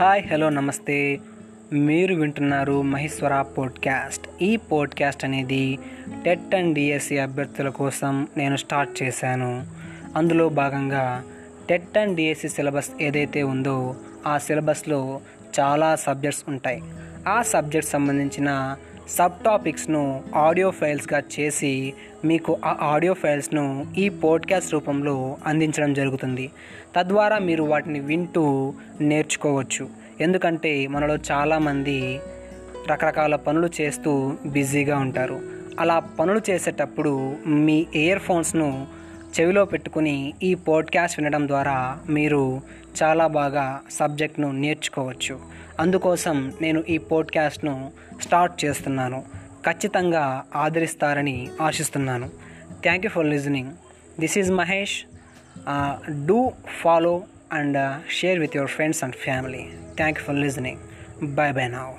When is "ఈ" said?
4.42-4.56, 23.98-24.08, 40.42-40.54, 46.88-46.98